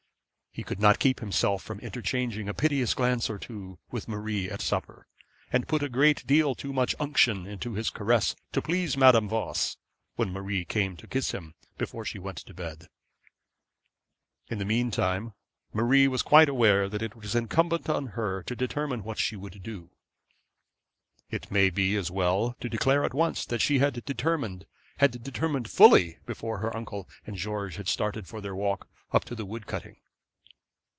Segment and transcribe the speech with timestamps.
[0.53, 4.59] He could not keep himself from interchanging a piteous glance or two with Marie at
[4.59, 5.07] supper,
[5.49, 9.77] and put a great deal too much unction into his caress to please Madame Voss,
[10.17, 12.89] when Marie came to kiss him before she went to bed.
[14.49, 15.31] In the mean time
[15.71, 19.63] Marie was quite aware that it was incumbent on her to determine what she would
[19.63, 19.91] do.
[21.29, 24.65] It may be as well to declare at once that she had determined
[24.97, 29.33] had determined fully, before her uncle and George had started for their walk up to
[29.33, 29.95] the wood cutting.